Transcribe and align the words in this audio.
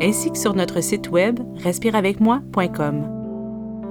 ainsi 0.00 0.30
que 0.30 0.38
sur 0.38 0.54
notre 0.54 0.80
site 0.80 1.10
web 1.10 1.40
respireavecmoi.com. 1.56 3.18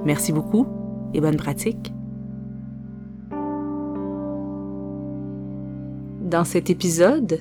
Merci 0.05 0.31
beaucoup 0.31 0.65
et 1.13 1.21
bonne 1.21 1.37
pratique. 1.37 1.93
Dans 6.21 6.43
cet 6.43 6.69
épisode, 6.69 7.39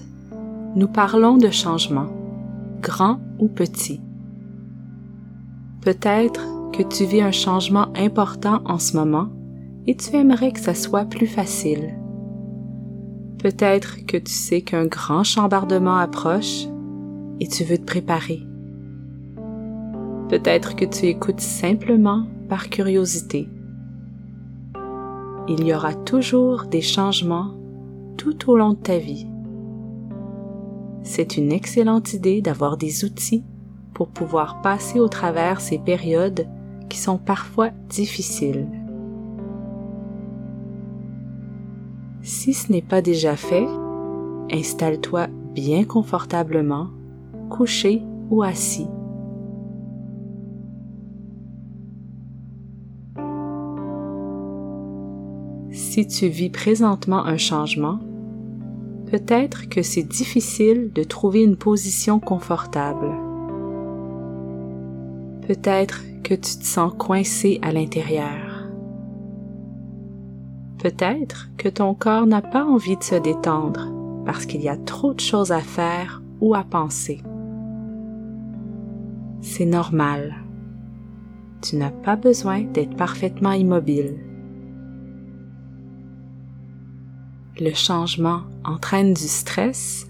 nous 0.77 0.89
parlons 0.89 1.37
de 1.39 1.51
changement, 1.51 2.07
grand 2.83 3.19
ou 3.39 3.49
petit. 3.49 4.01
Peut-être 5.81 6.43
que 6.73 6.83
tu 6.83 7.05
vis 7.05 7.23
un 7.23 7.33
changement 7.33 7.89
important 7.97 8.61
en 8.65 8.79
ce 8.79 8.97
moment 8.97 9.29
et 9.87 9.97
tu 9.97 10.15
aimerais 10.15 10.53
que 10.53 10.61
ça 10.61 10.75
soit 10.75 11.05
plus 11.05 11.27
facile. 11.27 11.95
Peut-être 13.39 14.05
que 14.07 14.17
tu 14.17 14.33
sais 14.33 14.63
qu'un 14.63 14.87
grand 14.87 15.25
chambardement 15.25 15.97
approche 15.97 16.67
et 17.41 17.47
tu 17.49 17.65
veux 17.65 17.79
te 17.79 17.85
préparer. 17.85 18.41
Peut-être 20.29 20.75
que 20.75 20.85
tu 20.85 21.07
écoutes 21.07 21.41
simplement 21.41 22.27
par 22.49 22.69
curiosité. 22.69 23.49
Il 25.49 25.65
y 25.65 25.73
aura 25.73 25.95
toujours 25.95 26.65
des 26.65 26.81
changements 26.81 27.55
tout 28.17 28.51
au 28.51 28.57
long 28.57 28.71
de 28.71 28.79
ta 28.79 28.99
vie. 28.99 29.29
C'est 31.05 31.37
une 31.37 31.53
excellente 31.53 32.13
idée 32.15 32.43
d'avoir 32.43 32.77
des 32.77 33.05
outils 33.05 33.45
pour 33.95 34.09
pouvoir 34.09 34.61
passer 34.63 34.99
au 34.99 35.07
travers 35.07 35.61
ces 35.61 35.79
périodes 35.79 36.49
qui 36.89 36.99
sont 36.99 37.19
parfois 37.19 37.71
difficiles. 37.89 38.67
Si 42.23 42.53
ce 42.53 42.73
n'est 42.73 42.83
pas 42.83 43.03
déjà 43.03 43.37
fait, 43.37 43.67
installe-toi 44.51 45.29
bien 45.55 45.85
confortablement, 45.85 46.89
couché 47.49 48.03
ou 48.31 48.43
assis. 48.43 48.89
Si 55.97 56.07
tu 56.07 56.29
vis 56.29 56.51
présentement 56.51 57.25
un 57.25 57.39
changement, 57.39 58.01
peut-être 59.11 59.67
que 59.71 59.81
c'est 59.81 60.03
difficile 60.03 60.93
de 60.93 61.03
trouver 61.03 61.43
une 61.43 61.57
position 61.57 62.21
confortable. 62.21 63.15
Peut-être 65.49 66.05
que 66.23 66.35
tu 66.35 66.59
te 66.59 66.67
sens 66.67 66.93
coincé 66.99 67.61
à 67.63 67.73
l'intérieur. 67.73 68.69
Peut-être 70.81 71.49
que 71.57 71.71
ton 71.71 71.95
corps 71.95 72.27
n'a 72.27 72.43
pas 72.43 72.67
envie 72.67 72.99
de 72.99 73.03
se 73.03 73.15
détendre 73.15 73.91
parce 74.27 74.45
qu'il 74.45 74.61
y 74.61 74.69
a 74.69 74.77
trop 74.77 75.15
de 75.15 75.21
choses 75.21 75.51
à 75.51 75.61
faire 75.61 76.23
ou 76.43 76.55
à 76.55 76.63
penser. 76.63 77.23
C'est 79.41 79.65
normal. 79.65 80.35
Tu 81.63 81.77
n'as 81.77 81.89
pas 81.89 82.17
besoin 82.17 82.65
d'être 82.65 82.97
parfaitement 82.97 83.53
immobile. 83.53 84.19
Le 87.61 87.73
changement 87.73 88.43
entraîne 88.65 89.15
du 89.15 89.29
stress 89.29 90.07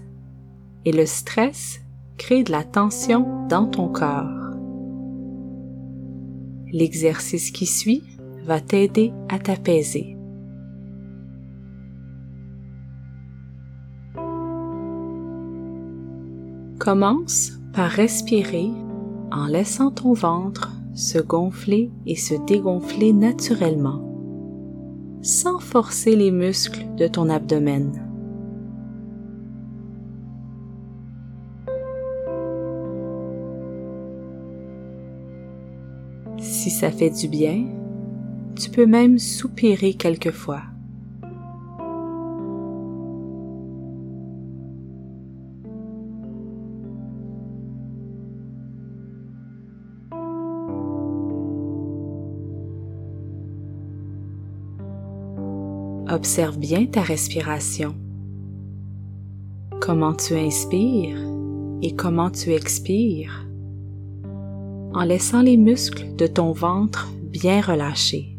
et 0.85 0.91
le 0.91 1.05
stress 1.05 1.79
crée 2.17 2.43
de 2.43 2.51
la 2.51 2.63
tension 2.63 3.47
dans 3.47 3.67
ton 3.67 3.87
corps. 3.87 4.55
L'exercice 6.71 7.51
qui 7.51 7.65
suit 7.65 8.03
va 8.43 8.59
t'aider 8.59 9.13
à 9.29 9.39
t'apaiser. 9.39 10.17
Commence 16.79 17.51
par 17.73 17.89
respirer 17.89 18.71
en 19.31 19.45
laissant 19.45 19.91
ton 19.91 20.13
ventre 20.13 20.71
se 20.93 21.19
gonfler 21.19 21.91
et 22.05 22.15
se 22.15 22.33
dégonfler 22.45 23.13
naturellement 23.13 24.06
sans 25.21 25.59
forcer 25.59 26.15
les 26.15 26.31
muscles 26.31 26.85
de 26.97 27.07
ton 27.07 27.29
abdomen. 27.29 28.03
Si 36.39 36.69
ça 36.69 36.91
fait 36.91 37.09
du 37.09 37.27
bien, 37.27 37.65
tu 38.55 38.69
peux 38.69 38.85
même 38.85 39.19
soupirer 39.19 39.93
quelquefois. 39.93 40.63
Observe 56.09 56.57
bien 56.57 56.85
ta 56.85 57.01
respiration. 57.01 57.93
Comment 59.81 60.13
tu 60.13 60.35
inspires 60.35 61.19
et 61.81 61.95
comment 61.97 62.31
tu 62.31 62.53
expires 62.53 63.45
en 64.93 65.03
laissant 65.03 65.41
les 65.41 65.57
muscles 65.57 66.15
de 66.15 66.25
ton 66.25 66.53
ventre 66.53 67.11
bien 67.23 67.59
relâchés. 67.59 68.36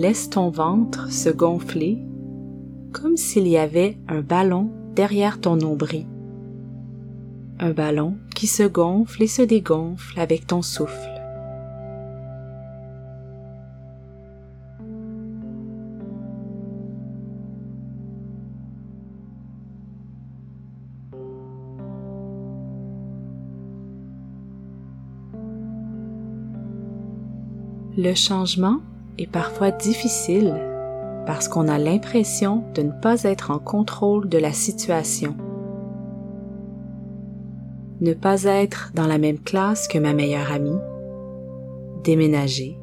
Laisse 0.00 0.30
ton 0.30 0.48
ventre 0.48 1.12
se 1.12 1.28
gonfler 1.28 1.98
comme 2.90 3.18
s'il 3.18 3.46
y 3.46 3.58
avait 3.58 3.98
un 4.08 4.22
ballon 4.22 4.70
derrière 4.96 5.42
ton 5.42 5.56
nombril. 5.56 6.06
Un 7.58 7.72
ballon 7.72 8.16
qui 8.34 8.46
se 8.46 8.62
gonfle 8.62 9.22
et 9.22 9.26
se 9.26 9.42
dégonfle 9.42 10.18
avec 10.18 10.46
ton 10.46 10.62
souffle. 10.62 10.96
Le 27.98 28.14
changement 28.14 28.80
est 29.18 29.30
parfois 29.30 29.70
difficile 29.70 30.54
parce 31.26 31.48
qu'on 31.48 31.68
a 31.68 31.78
l'impression 31.78 32.64
de 32.74 32.82
ne 32.82 32.92
pas 32.92 33.22
être 33.24 33.50
en 33.50 33.58
contrôle 33.58 34.28
de 34.28 34.38
la 34.38 34.52
situation. 34.52 35.36
Ne 38.00 38.14
pas 38.14 38.44
être 38.44 38.92
dans 38.94 39.06
la 39.06 39.18
même 39.18 39.38
classe 39.38 39.86
que 39.86 39.98
ma 39.98 40.14
meilleure 40.14 40.50
amie, 40.50 40.78
déménager, 42.02 42.78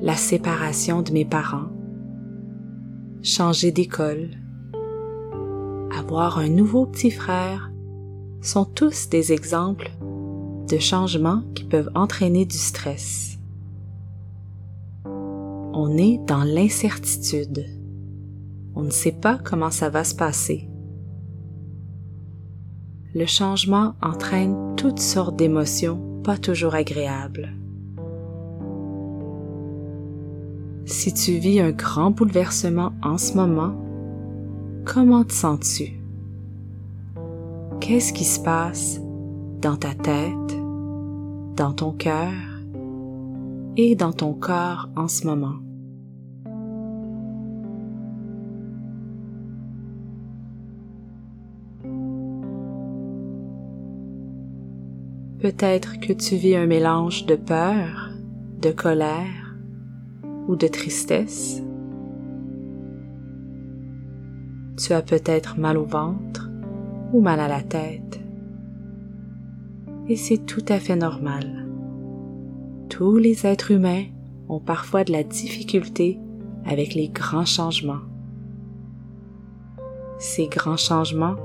la 0.00 0.14
séparation 0.14 1.02
de 1.02 1.12
mes 1.12 1.24
parents, 1.24 1.68
changer 3.22 3.72
d'école, 3.72 4.30
avoir 5.98 6.38
un 6.38 6.48
nouveau 6.48 6.86
petit 6.86 7.10
frère. 7.10 7.70
Sont 8.40 8.66
tous 8.66 9.08
des 9.08 9.32
exemples 9.32 9.90
de 10.68 10.78
changements 10.78 11.42
qui 11.54 11.64
peuvent 11.64 11.90
entraîner 11.94 12.44
du 12.44 12.58
stress 12.58 13.38
on 15.74 15.96
est 15.96 16.18
dans 16.26 16.44
l'incertitude. 16.44 17.66
On 18.74 18.82
ne 18.82 18.90
sait 18.90 19.12
pas 19.12 19.38
comment 19.38 19.70
ça 19.70 19.90
va 19.90 20.04
se 20.04 20.14
passer. 20.14 20.68
Le 23.14 23.26
changement 23.26 23.94
entraîne 24.02 24.74
toutes 24.76 25.00
sortes 25.00 25.36
d'émotions 25.36 26.22
pas 26.24 26.38
toujours 26.38 26.74
agréables. 26.74 27.52
Si 30.86 31.12
tu 31.12 31.32
vis 31.32 31.60
un 31.60 31.70
grand 31.70 32.10
bouleversement 32.10 32.92
en 33.02 33.18
ce 33.18 33.34
moment, 33.34 33.74
comment 34.84 35.24
te 35.24 35.32
sens-tu? 35.32 36.00
Qu'est-ce 37.80 38.12
qui 38.12 38.24
se 38.24 38.40
passe 38.40 39.00
dans 39.60 39.76
ta 39.76 39.94
tête, 39.94 40.58
dans 41.56 41.72
ton 41.72 41.92
cœur 41.92 42.32
et 43.76 43.94
dans 43.94 44.12
ton 44.12 44.34
corps 44.34 44.88
en 44.96 45.08
ce 45.08 45.26
moment? 45.26 45.63
Peut-être 55.44 56.00
que 56.00 56.14
tu 56.14 56.36
vis 56.36 56.56
un 56.56 56.64
mélange 56.64 57.26
de 57.26 57.36
peur, 57.36 58.08
de 58.62 58.70
colère 58.70 59.54
ou 60.48 60.56
de 60.56 60.66
tristesse. 60.66 61.62
Tu 64.78 64.94
as 64.94 65.02
peut-être 65.02 65.58
mal 65.58 65.76
au 65.76 65.84
ventre 65.84 66.48
ou 67.12 67.20
mal 67.20 67.40
à 67.40 67.48
la 67.48 67.60
tête. 67.60 68.20
Et 70.08 70.16
c'est 70.16 70.46
tout 70.46 70.64
à 70.66 70.80
fait 70.80 70.96
normal. 70.96 71.68
Tous 72.88 73.18
les 73.18 73.46
êtres 73.46 73.70
humains 73.70 74.04
ont 74.48 74.60
parfois 74.60 75.04
de 75.04 75.12
la 75.12 75.24
difficulté 75.24 76.18
avec 76.64 76.94
les 76.94 77.10
grands 77.10 77.44
changements. 77.44 78.06
Ces 80.18 80.46
grands 80.46 80.78
changements 80.78 81.36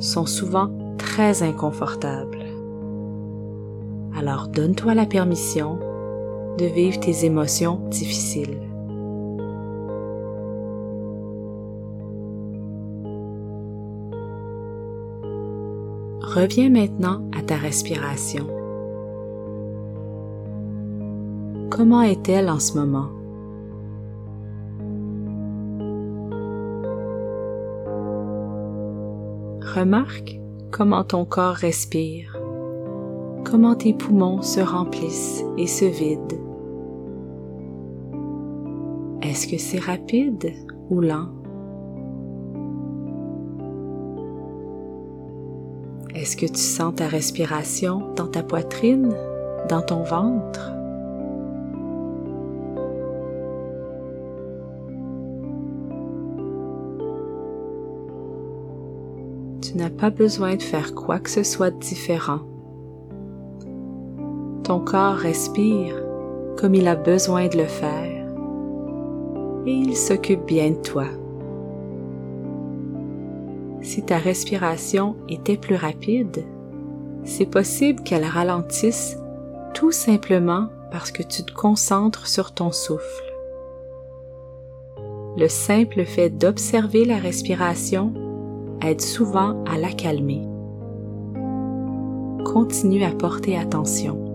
sont 0.00 0.26
souvent 0.26 0.96
très 0.98 1.44
inconfortables. 1.44 2.37
Alors 4.18 4.48
donne-toi 4.48 4.94
la 4.94 5.06
permission 5.06 5.78
de 6.58 6.64
vivre 6.64 6.98
tes 6.98 7.24
émotions 7.24 7.76
difficiles. 7.88 8.58
Reviens 16.20 16.68
maintenant 16.68 17.22
à 17.38 17.42
ta 17.42 17.54
respiration. 17.54 18.48
Comment 21.70 22.02
est-elle 22.02 22.50
en 22.50 22.58
ce 22.58 22.76
moment? 22.76 23.10
Remarque 29.76 30.40
comment 30.72 31.04
ton 31.04 31.24
corps 31.24 31.54
respire 31.54 32.37
comment 33.50 33.74
tes 33.74 33.94
poumons 33.94 34.42
se 34.42 34.60
remplissent 34.60 35.42
et 35.56 35.66
se 35.66 35.86
vident. 35.86 36.36
Est-ce 39.22 39.48
que 39.48 39.58
c'est 39.58 39.78
rapide 39.78 40.52
ou 40.90 41.00
lent? 41.00 41.28
Est-ce 46.14 46.36
que 46.36 46.46
tu 46.46 46.60
sens 46.60 46.94
ta 46.96 47.06
respiration 47.06 48.02
dans 48.16 48.26
ta 48.26 48.42
poitrine, 48.42 49.14
dans 49.68 49.82
ton 49.82 50.02
ventre? 50.02 50.72
Tu 59.62 59.76
n'as 59.76 59.90
pas 59.90 60.10
besoin 60.10 60.56
de 60.56 60.62
faire 60.62 60.94
quoi 60.94 61.18
que 61.18 61.30
ce 61.30 61.42
soit 61.42 61.70
de 61.70 61.78
différent 61.78 62.40
ton 64.68 64.80
corps 64.80 65.16
respire 65.16 65.94
comme 66.58 66.74
il 66.74 66.88
a 66.88 66.94
besoin 66.94 67.48
de 67.48 67.56
le 67.56 67.64
faire 67.64 68.26
et 69.64 69.72
il 69.72 69.96
s'occupe 69.96 70.44
bien 70.44 70.72
de 70.72 70.82
toi. 70.82 71.06
Si 73.80 74.02
ta 74.02 74.18
respiration 74.18 75.16
était 75.30 75.56
plus 75.56 75.74
rapide, 75.74 76.44
c'est 77.24 77.46
possible 77.46 78.02
qu'elle 78.02 78.26
ralentisse 78.26 79.16
tout 79.72 79.90
simplement 79.90 80.68
parce 80.92 81.12
que 81.12 81.22
tu 81.22 81.44
te 81.44 81.54
concentres 81.54 82.26
sur 82.26 82.52
ton 82.52 82.70
souffle. 82.70 83.32
Le 85.38 85.48
simple 85.48 86.04
fait 86.04 86.28
d'observer 86.28 87.06
la 87.06 87.16
respiration 87.16 88.12
aide 88.82 89.00
souvent 89.00 89.64
à 89.64 89.78
la 89.78 89.92
calmer. 89.92 90.46
Continue 92.44 93.04
à 93.04 93.12
porter 93.12 93.56
attention. 93.56 94.27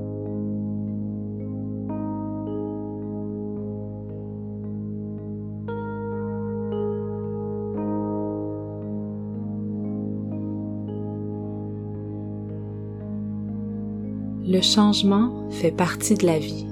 Le 14.54 14.62
changement 14.62 15.50
fait 15.50 15.72
partie 15.72 16.14
de 16.14 16.28
la 16.28 16.38
vie. 16.38 16.68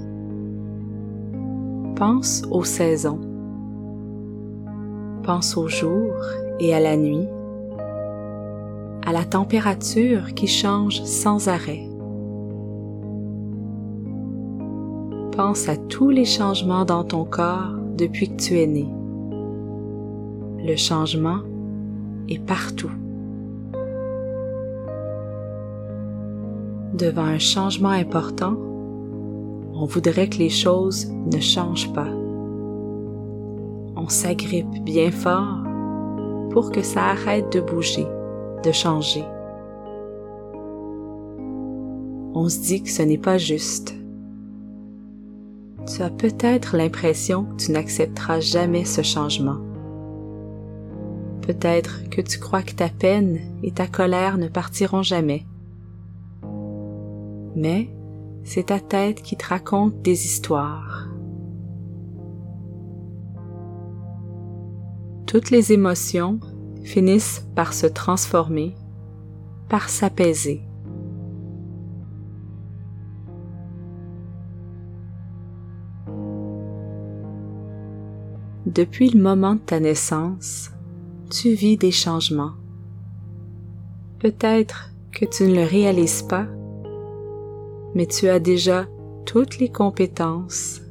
Pense 1.96 2.44
aux 2.52 2.64
saisons. 2.64 3.20
Pense 5.24 5.58
au 5.58 5.68
jour 5.68 6.14
et 6.60 6.76
à 6.76 6.80
la 6.80 6.96
nuit, 6.96 7.28
à 9.04 9.12
la 9.12 9.24
température 9.24 10.36
qui 10.36 10.46
change 10.46 11.02
sans 11.06 11.48
arrêt. 11.48 11.90
Pense 15.36 15.68
à 15.68 15.76
tous 15.76 16.12
les 16.12 16.26
changements 16.26 16.86
dans 16.86 17.04
ton 17.04 17.26
corps 17.26 17.74
depuis 17.98 18.30
que 18.30 18.40
tu 18.40 18.60
es 18.60 18.68
né. 18.68 18.88
Le 20.64 20.76
changement 20.76 21.40
est 22.30 22.46
partout. 22.46 22.92
Devant 26.94 27.24
un 27.24 27.40
changement 27.40 27.90
important, 27.90 28.56
on 29.74 29.86
voudrait 29.86 30.30
que 30.30 30.38
les 30.38 30.50
choses 30.50 31.10
ne 31.10 31.40
changent 31.40 31.92
pas. 31.94 32.10
On 33.96 34.10
s'agrippe 34.10 34.84
bien 34.84 35.12
fort 35.12 35.60
pour 36.52 36.72
que 36.72 36.82
ça 36.82 37.06
arrête 37.06 37.52
de 37.54 37.62
bouger, 37.62 38.06
de 38.64 38.72
changer. 38.72 39.24
On 42.34 42.48
se 42.50 42.60
dit 42.60 42.84
que 42.84 42.90
ce 42.90 43.02
n'est 43.02 43.18
pas 43.18 43.38
juste. 43.38 43.96
Tu 45.88 46.02
as 46.02 46.10
peut-être 46.10 46.78
l'impression 46.78 47.46
que 47.46 47.56
tu 47.66 47.72
n'accepteras 47.72 48.40
jamais 48.40 48.86
ce 48.86 49.02
changement. 49.02 49.58
Peut-être 51.42 52.10
que 52.10 52.22
tu 52.22 52.40
crois 52.40 52.62
que 52.62 52.74
ta 52.74 52.90
peine 52.90 53.40
et 53.64 53.72
ta 53.72 53.88
colère 53.88 54.38
ne 54.38 54.48
partiront 54.48 55.02
jamais 55.02 55.46
mais 57.56 57.90
c'est 58.44 58.68
ta 58.68 58.80
tête 58.80 59.22
qui 59.22 59.38
te 59.38 59.48
raconte 59.48 60.02
des 60.02 60.26
histoires. 60.26 61.08
Toutes 65.28 65.50
les 65.50 65.72
émotions 65.72 66.40
finissent 66.84 67.48
par 67.56 67.74
se 67.74 67.88
transformer, 67.88 68.76
par 69.70 69.90
s'apaiser. 69.90 70.62
Depuis 78.66 79.10
le 79.10 79.22
moment 79.22 79.56
de 79.56 79.60
ta 79.60 79.80
naissance, 79.80 80.72
tu 81.30 81.54
vis 81.54 81.78
des 81.78 81.92
changements. 81.92 82.54
Peut-être 84.20 84.92
que 85.12 85.26
tu 85.26 85.44
ne 85.44 85.56
le 85.56 85.64
réalises 85.64 86.22
pas 86.24 86.48
mais 87.96 88.06
tu 88.06 88.30
as 88.30 88.40
déjà 88.40 88.86
toutes 89.26 89.60
les 89.60 89.70
compétences, 89.70 90.82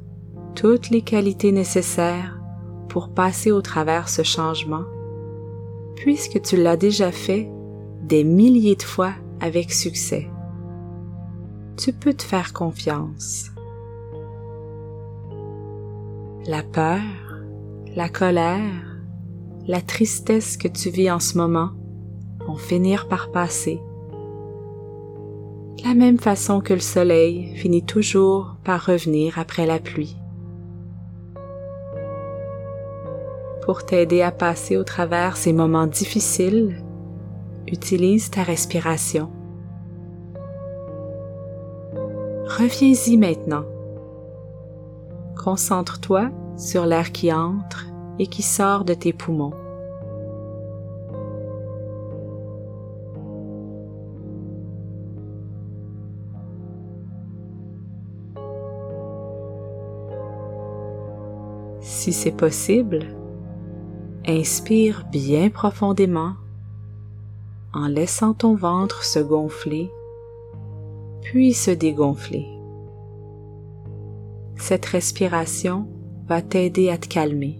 toutes 0.54 0.90
les 0.90 1.02
qualités 1.02 1.52
nécessaires 1.52 2.40
pour 2.88 3.10
passer 3.10 3.52
au 3.52 3.62
travers 3.62 4.08
ce 4.08 4.22
changement, 4.22 4.84
puisque 5.96 6.40
tu 6.42 6.56
l'as 6.56 6.76
déjà 6.76 7.12
fait 7.12 7.50
des 8.02 8.24
milliers 8.24 8.76
de 8.76 8.82
fois 8.82 9.12
avec 9.40 9.72
succès. 9.72 10.28
Tu 11.76 11.92
peux 11.92 12.12
te 12.12 12.22
faire 12.22 12.52
confiance. 12.52 13.50
La 16.46 16.62
peur, 16.62 17.00
la 17.94 18.08
colère, 18.08 18.98
la 19.66 19.80
tristesse 19.80 20.56
que 20.56 20.68
tu 20.68 20.90
vis 20.90 21.10
en 21.10 21.20
ce 21.20 21.38
moment 21.38 21.70
vont 22.46 22.56
finir 22.56 23.08
par 23.08 23.30
passer 23.30 23.80
la 25.84 25.94
même 25.94 26.18
façon 26.18 26.60
que 26.60 26.74
le 26.74 26.80
soleil 26.80 27.54
finit 27.56 27.84
toujours 27.84 28.56
par 28.64 28.84
revenir 28.86 29.38
après 29.38 29.66
la 29.66 29.78
pluie. 29.78 30.16
Pour 33.62 33.84
t'aider 33.84 34.22
à 34.22 34.32
passer 34.32 34.76
au 34.76 34.84
travers 34.84 35.36
ces 35.36 35.52
moments 35.52 35.86
difficiles, 35.86 36.82
utilise 37.66 38.30
ta 38.30 38.42
respiration. 38.42 39.30
Reviens-y 42.46 43.16
maintenant. 43.16 43.64
Concentre-toi 45.42 46.30
sur 46.58 46.84
l'air 46.84 47.12
qui 47.12 47.32
entre 47.32 47.86
et 48.18 48.26
qui 48.26 48.42
sort 48.42 48.84
de 48.84 48.94
tes 48.94 49.12
poumons. 49.12 49.54
Si 62.00 62.14
c'est 62.14 62.32
possible, 62.32 63.00
inspire 64.26 65.04
bien 65.12 65.50
profondément 65.50 66.32
en 67.74 67.88
laissant 67.88 68.32
ton 68.32 68.54
ventre 68.54 69.04
se 69.04 69.18
gonfler, 69.18 69.90
puis 71.20 71.52
se 71.52 71.70
dégonfler. 71.70 72.46
Cette 74.56 74.86
respiration 74.86 75.88
va 76.26 76.40
t'aider 76.40 76.88
à 76.88 76.96
te 76.96 77.06
calmer. 77.06 77.58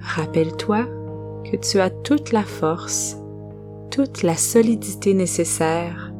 Rappelle-toi 0.00 0.95
que 1.50 1.56
tu 1.56 1.78
as 1.80 1.90
toute 1.90 2.32
la 2.32 2.42
force, 2.42 3.16
toute 3.90 4.22
la 4.22 4.36
solidité 4.36 5.14
nécessaire 5.14 6.12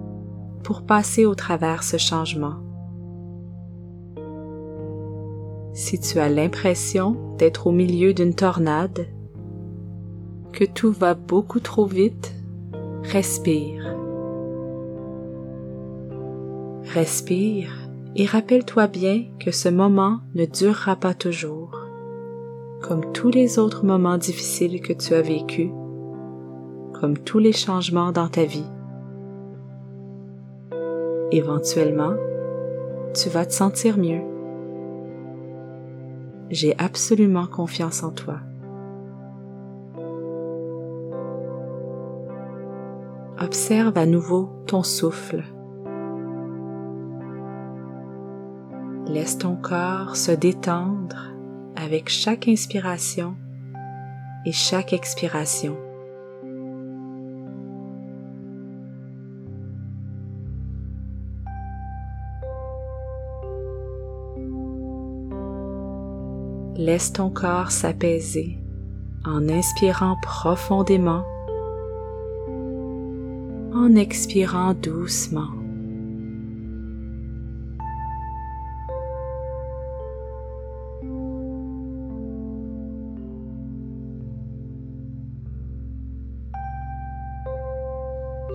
pour 0.62 0.83
passer 0.83 1.26
au 1.26 1.35
travers 1.35 1.83
ce 1.83 1.97
changement. 1.97 2.56
Si 5.73 5.99
tu 5.99 6.18
as 6.21 6.28
l'impression 6.28 7.16
d'être 7.38 7.66
au 7.66 7.73
milieu 7.73 8.14
d'une 8.14 8.35
tornade, 8.35 9.06
que 10.52 10.64
tout 10.64 10.92
va 10.92 11.14
beaucoup 11.14 11.61
trop 11.61 11.87
vite, 11.87 12.33
respire. 13.02 13.95
Respire 16.95 17.73
et 18.14 18.25
rappelle-toi 18.25 18.87
bien 18.87 19.25
que 19.38 19.50
ce 19.50 19.68
moment 19.68 20.21
ne 20.35 20.47
durera 20.47 20.97
pas 20.97 21.12
toujours 21.12 21.85
comme 22.83 23.12
tous 23.12 23.30
les 23.30 23.59
autres 23.59 23.85
moments 23.85 24.18
difficiles 24.18 24.80
que 24.80 24.92
tu 24.92 25.14
as 25.14 25.23
vécus, 25.23 25.71
comme 27.00 27.18
tous 27.18 27.38
les 27.38 27.52
changements 27.52 28.12
dans 28.12 28.28
ta 28.28 28.45
vie. 28.45 28.71
Éventuellement, 31.33 32.14
tu 33.14 33.28
vas 33.28 33.47
te 33.47 33.52
sentir 33.52 33.99
mieux. 33.99 34.23
J'ai 36.50 36.78
absolument 36.78 37.47
confiance 37.47 38.02
en 38.02 38.11
toi. 38.11 38.38
Observe 43.40 43.99
à 43.99 44.06
nouveau 44.06 44.49
ton 44.66 44.83
souffle. 44.83 45.42
Laisse 49.09 49.38
ton 49.38 49.56
corps 49.56 50.16
se 50.16 50.33
détendre 50.33 51.35
avec 51.76 52.09
chaque 52.09 52.49
inspiration 52.49 53.37
et 54.45 54.52
chaque 54.52 54.92
expiration. 54.92 55.76
Laisse 66.76 67.12
ton 67.12 67.30
corps 67.30 67.71
s'apaiser 67.71 68.59
en 69.25 69.49
inspirant 69.49 70.16
profondément, 70.23 71.25
en 73.75 73.97
expirant 73.97 74.75
doucement. 74.75 75.55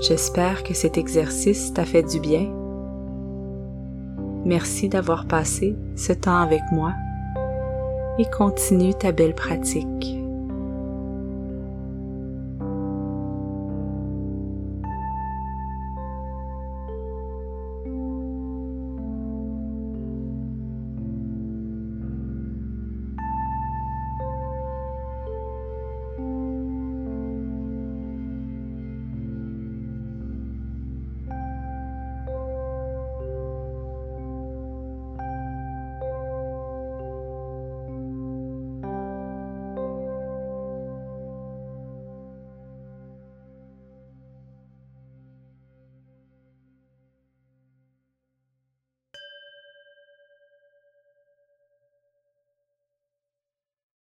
J'espère 0.01 0.63
que 0.63 0.73
cet 0.73 0.97
exercice 0.97 1.73
t'a 1.73 1.85
fait 1.85 2.01
du 2.01 2.19
bien. 2.19 2.51
Merci 4.45 4.89
d'avoir 4.89 5.27
passé 5.27 5.75
ce 5.95 6.11
temps 6.11 6.41
avec 6.41 6.61
moi 6.71 6.93
et 8.17 8.25
continue 8.25 8.95
ta 8.95 9.11
belle 9.11 9.35
pratique. 9.35 10.20